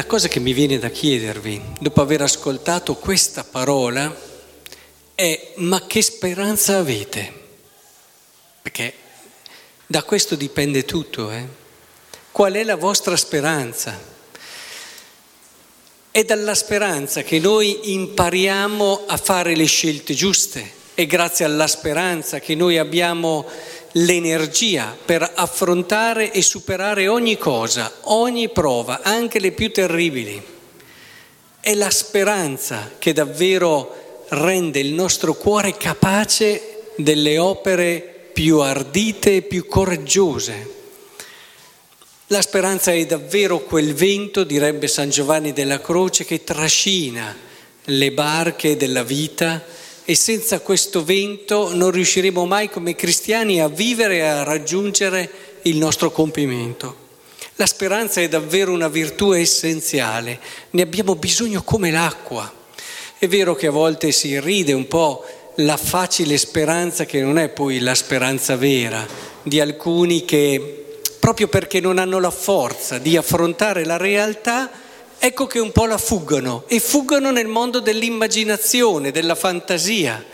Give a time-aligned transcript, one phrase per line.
[0.00, 4.18] la cosa che mi viene da chiedervi, dopo aver ascoltato questa parola,
[5.14, 7.30] è ma che speranza avete?
[8.62, 8.94] Perché
[9.86, 11.46] da questo dipende tutto, eh?
[12.32, 14.00] Qual è la vostra speranza?
[16.10, 22.40] È dalla speranza che noi impariamo a fare le scelte giuste, è grazie alla speranza
[22.40, 23.46] che noi abbiamo
[23.92, 30.42] l'energia per affrontare e superare ogni cosa, ogni prova, anche le più terribili.
[31.60, 39.42] È la speranza che davvero rende il nostro cuore capace delle opere più ardite e
[39.42, 40.78] più coraggiose.
[42.28, 47.36] La speranza è davvero quel vento, direbbe San Giovanni della Croce, che trascina
[47.84, 49.62] le barche della vita
[50.10, 55.30] e senza questo vento non riusciremo mai come cristiani a vivere e a raggiungere
[55.62, 56.96] il nostro compimento.
[57.54, 62.52] La speranza è davvero una virtù essenziale, ne abbiamo bisogno come l'acqua.
[63.18, 65.24] È vero che a volte si ride un po'
[65.58, 69.06] la facile speranza che non è poi la speranza vera
[69.44, 74.72] di alcuni che proprio perché non hanno la forza di affrontare la realtà,
[75.22, 80.24] ecco che un po' la fuggono e fuggono nel mondo dell'immaginazione, della fantasia,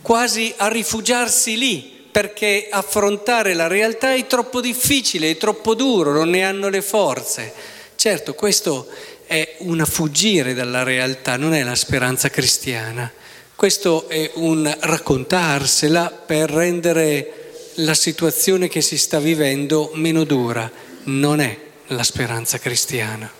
[0.00, 6.30] quasi a rifugiarsi lì perché affrontare la realtà è troppo difficile, è troppo duro, non
[6.30, 7.52] ne hanno le forze.
[7.96, 8.86] Certo, questo
[9.26, 13.10] è un fuggire dalla realtà, non è la speranza cristiana.
[13.54, 20.70] Questo è un raccontarsela per rendere la situazione che si sta vivendo meno dura.
[21.04, 23.30] Non è la speranza cristiana.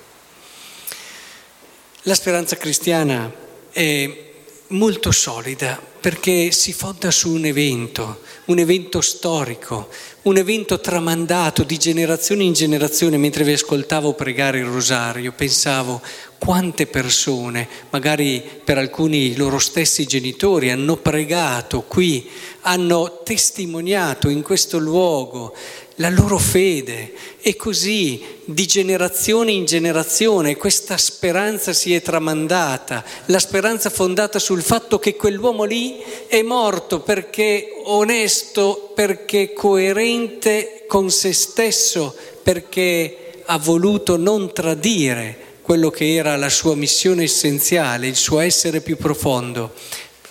[2.04, 3.30] La speranza cristiana
[3.70, 4.32] è
[4.68, 9.88] molto solida perché si fonda su un evento, un evento storico,
[10.22, 13.18] un evento tramandato di generazione in generazione.
[13.18, 16.00] Mentre vi ascoltavo pregare il rosario, pensavo
[16.38, 22.28] quante persone, magari per alcuni loro stessi genitori, hanno pregato qui,
[22.62, 25.54] hanno testimoniato in questo luogo
[26.00, 33.38] la loro fede e così di generazione in generazione questa speranza si è tramandata, la
[33.38, 35.89] speranza fondata sul fatto che quell'uomo lì
[36.26, 45.90] è morto perché onesto, perché coerente con se stesso, perché ha voluto non tradire quello
[45.90, 49.72] che era la sua missione essenziale, il suo essere più profondo.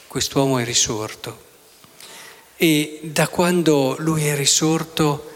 [0.07, 1.47] Quest'uomo è risorto
[2.61, 5.27] e da quando lui è risorto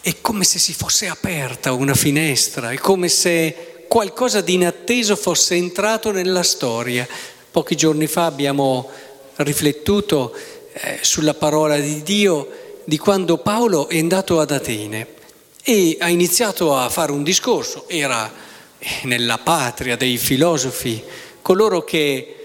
[0.00, 5.56] è come se si fosse aperta una finestra, è come se qualcosa di inatteso fosse
[5.56, 7.06] entrato nella storia.
[7.50, 8.88] Pochi giorni fa abbiamo
[9.36, 10.34] riflettuto
[10.72, 15.06] eh, sulla parola di Dio di quando Paolo è andato ad Atene
[15.62, 18.30] e ha iniziato a fare un discorso, era
[19.04, 21.02] nella patria dei filosofi,
[21.40, 22.36] coloro che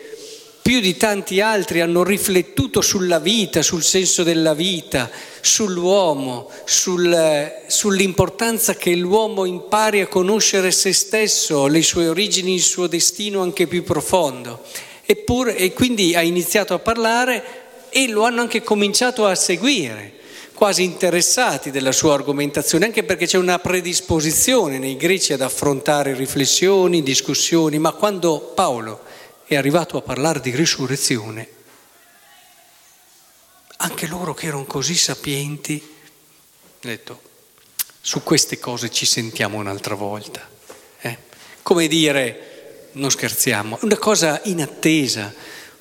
[0.61, 5.09] più di tanti altri hanno riflettuto sulla vita, sul senso della vita,
[5.41, 12.87] sull'uomo, sul, sull'importanza che l'uomo impari a conoscere se stesso, le sue origini, il suo
[12.87, 14.61] destino anche più profondo.
[15.11, 20.19] Eppure, e quindi ha iniziato a parlare e lo hanno anche cominciato a seguire
[20.53, 27.01] quasi interessati della sua argomentazione, anche perché c'è una predisposizione nei greci ad affrontare riflessioni,
[27.01, 29.01] discussioni, ma quando Paolo
[29.45, 31.49] è arrivato a parlare di risurrezione,
[33.77, 37.21] anche loro che erano così sapienti, hanno detto,
[37.99, 40.47] su queste cose ci sentiamo un'altra volta.
[41.01, 41.17] Eh?
[41.63, 42.49] Come dire,
[42.93, 45.33] non scherziamo, una cosa inattesa,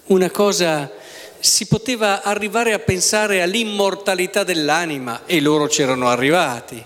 [0.07, 0.93] una cosa...
[1.41, 6.83] Si poteva arrivare a pensare all'immortalità dell'anima e loro c'erano arrivati,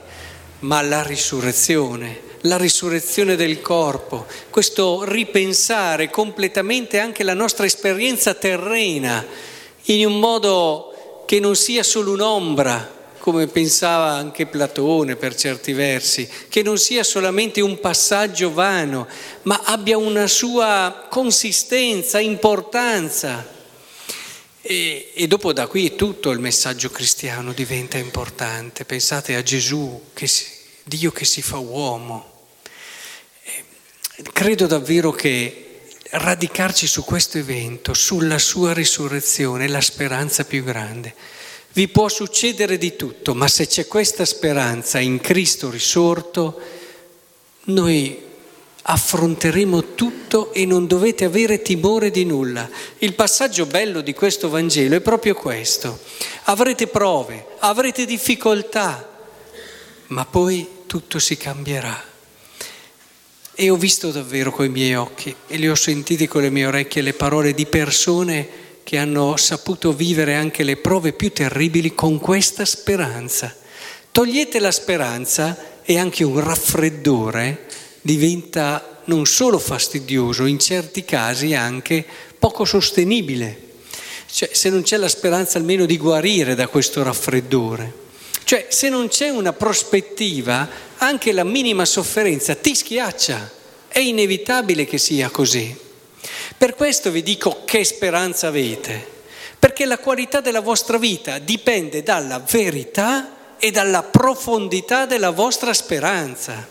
[0.60, 9.24] ma la risurrezione la risurrezione del corpo, questo ripensare completamente anche la nostra esperienza terrena
[9.84, 16.28] in un modo che non sia solo un'ombra, come pensava anche Platone per certi versi,
[16.48, 19.06] che non sia solamente un passaggio vano,
[19.42, 23.48] ma abbia una sua consistenza, importanza.
[24.60, 28.84] E, e, dopo da qui tutto il messaggio cristiano diventa importante.
[28.84, 30.44] Pensate a Gesù, che si,
[30.82, 32.46] Dio che si fa uomo.
[34.32, 41.14] Credo davvero che radicarci su questo evento, sulla sua risurrezione, è la speranza più grande.
[41.74, 46.60] Vi può succedere di tutto, ma se c'è questa speranza in Cristo risorto,
[47.64, 48.20] noi
[48.82, 52.68] affronteremo tutto e non dovete avere timore di nulla.
[52.98, 55.98] Il passaggio bello di questo Vangelo è proprio questo.
[56.44, 59.08] Avrete prove, avrete difficoltà,
[60.08, 62.10] ma poi tutto si cambierà
[63.54, 67.02] e ho visto davvero coi miei occhi e le ho sentite con le mie orecchie
[67.02, 68.48] le parole di persone
[68.84, 73.54] che hanno saputo vivere anche le prove più terribili con questa speranza.
[74.10, 77.66] Togliete la speranza e anche un raffreddore
[78.02, 82.04] diventa non solo fastidioso, in certi casi anche
[82.38, 83.70] poco sostenibile.
[84.30, 88.00] Cioè, se non c'è la speranza almeno di guarire da questo raffreddore.
[88.44, 90.68] Cioè, se non c'è una prospettiva,
[90.98, 93.50] anche la minima sofferenza ti schiaccia.
[93.88, 95.76] È inevitabile che sia così.
[96.62, 99.04] Per questo vi dico che speranza avete,
[99.58, 106.64] perché la qualità della vostra vita dipende dalla verità e dalla profondità della vostra speranza.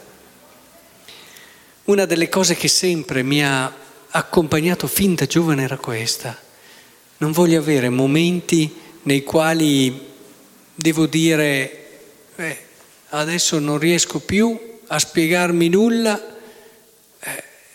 [1.84, 3.70] Una delle cose che sempre mi ha
[4.12, 6.40] accompagnato fin da giovane era questa.
[7.18, 8.74] Non voglio avere momenti
[9.04, 10.08] nei quali
[10.74, 11.90] devo dire,
[12.38, 12.66] eh,
[13.10, 14.58] adesso non riesco più
[14.88, 16.31] a spiegarmi nulla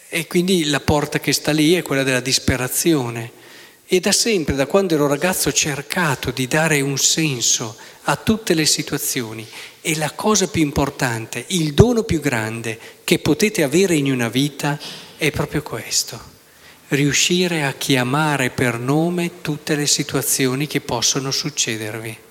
[0.08, 3.32] e quindi la porta che sta lì è quella della disperazione.
[3.86, 8.54] E da sempre, da quando ero ragazzo, ho cercato di dare un senso a tutte
[8.54, 9.46] le situazioni
[9.80, 14.78] e la cosa più importante, il dono più grande che potete avere in una vita
[15.16, 16.20] è proprio questo,
[16.88, 22.24] riuscire a chiamare per nome tutte le situazioni che possono succedervi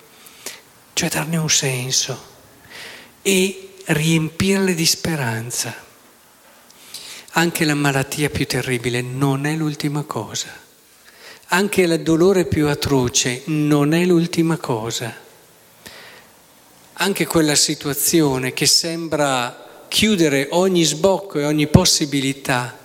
[0.96, 2.34] cioè darne un senso
[3.22, 5.85] e riempirle di speranza.
[7.38, 10.48] Anche la malattia più terribile non è l'ultima cosa,
[11.48, 15.14] anche il dolore più atroce non è l'ultima cosa,
[16.94, 22.78] anche quella situazione che sembra chiudere ogni sbocco e ogni possibilità,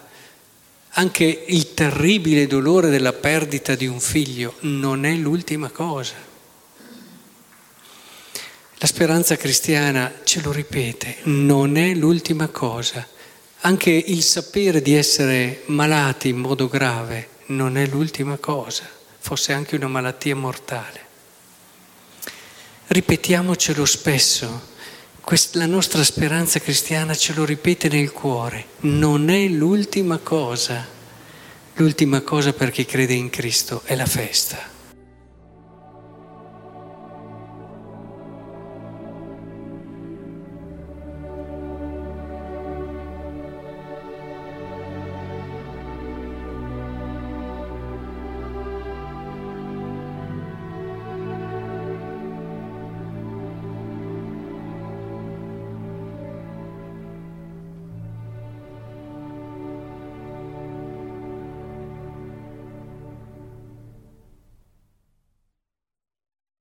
[0.95, 6.15] anche il terribile dolore della perdita di un figlio non è l'ultima cosa.
[8.79, 13.19] La speranza cristiana ce lo ripete, non è l'ultima cosa.
[13.63, 19.77] Anche il sapere di essere malati in modo grave non è l'ultima cosa, fosse anche
[19.77, 21.09] una malattia mortale.
[22.87, 24.69] Ripetiamocelo spesso,
[25.53, 30.99] la nostra speranza cristiana ce lo ripete nel cuore, non è l'ultima cosa.
[31.75, 34.70] L'ultima cosa per chi crede in Cristo è la festa.